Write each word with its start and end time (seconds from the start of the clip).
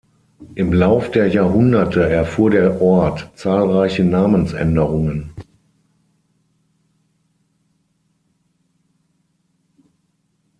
Im 0.55 0.73
Lauf 0.73 1.11
der 1.11 1.27
Jahrhunderte 1.27 2.09
erfuhr 2.09 2.49
der 2.49 2.81
Ort 2.81 3.29
zahlreiche 3.35 4.03
Namensänderungen. 4.03 5.31